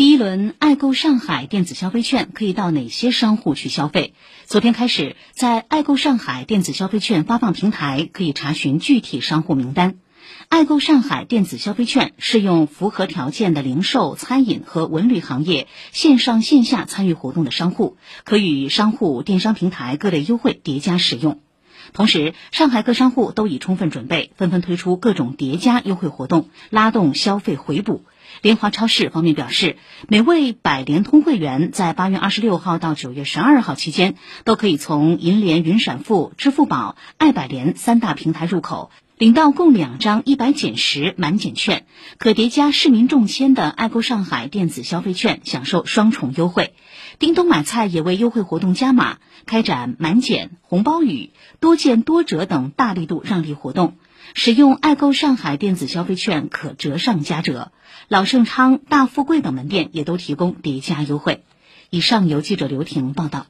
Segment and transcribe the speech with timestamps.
[0.00, 4.14] 第一轮爱购上海电子消费券可以到哪些商户去消费？
[4.46, 9.96] 昨天开始，在爱购上海电子消费券发放平台可以查询具体商户名单。
[10.48, 21.40] 爱购上海电子消费券适用符合条件的零售、餐饮和文旅行业线上线下参与活动的商户，可与商户电商平台各类优惠叠加使用。
[21.92, 28.06] 同时，上海各商户都已充分准备，纷纷推出各种叠加优惠活动，拉动消费回补。
[28.42, 29.76] 联华超市方面表示，
[30.08, 41.84] 每位百联通会员在八月二十六号到九月十二号期间，都可以从银联云闪付、支付宝、爱百联三大平台入口，领到共两张一百减十满减券，
[42.16, 46.72] 可叠加市民中签的爱购上海电子消费券，享受双重优惠。
[47.18, 53.98] 叮咚买菜也为优惠活动加码，开展满减、红包雨、多件多折等大力度让利活动。
[54.32, 57.72] 使用爱购上海电子消费券可折上加折，
[58.08, 61.44] 老盛昌、大富贵等门店也都提供叠加优惠。
[61.90, 63.44] 以上由记者刘婷报道。